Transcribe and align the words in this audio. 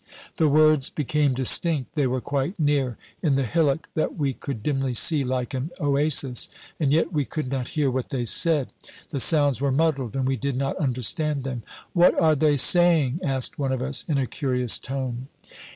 The 0.37 0.49
words 0.49 0.89
became 0.89 1.35
distinct. 1.35 1.93
They 1.93 2.07
were 2.07 2.21
quite 2.21 2.59
near 2.59 2.97
in 3.21 3.35
the 3.35 3.45
hillock 3.45 3.87
that 3.93 4.17
we 4.17 4.33
could 4.33 4.63
dimly 4.63 4.95
see 4.95 5.23
like 5.23 5.53
an 5.53 5.69
oasis: 5.79 6.49
and 6.79 6.91
yet 6.91 7.13
we 7.13 7.23
could 7.23 7.51
not 7.51 7.67
hear 7.77 7.91
what 7.91 8.09
they 8.09 8.25
said. 8.25 8.69
The 9.11 9.19
sounds 9.19 9.61
were 9.61 9.71
muddled, 9.71 10.15
and 10.15 10.25
we 10.27 10.37
did 10.37 10.57
not 10.57 10.75
understand 10.77 11.43
them. 11.43 11.61
"What 11.93 12.19
are 12.19 12.33
they 12.35 12.57
saying?" 12.57 13.19
asked 13.21 13.59
one 13.59 13.71
of 13.71 13.83
us 13.83 14.03
in 14.07 14.17
a 14.17 14.25
curious 14.25 14.79
tone. 14.79 15.27